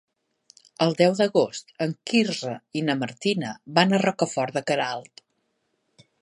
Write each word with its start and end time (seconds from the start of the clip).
El 0.85 0.95
deu 1.01 1.11
d'agost 1.19 1.69
en 1.87 1.93
Quirze 2.11 2.55
i 2.81 2.83
na 2.87 2.95
Martina 3.03 3.53
van 3.77 3.95
a 3.95 4.01
Rocafort 4.05 4.57
de 4.59 4.65
Queralt. 4.73 5.25